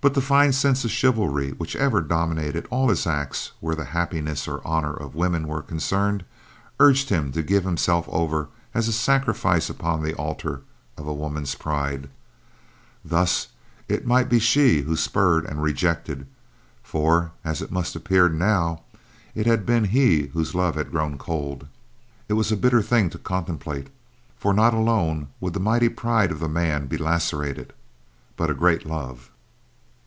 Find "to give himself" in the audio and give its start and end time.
7.32-8.08